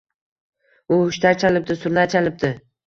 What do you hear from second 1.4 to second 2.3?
chalibdi, surnay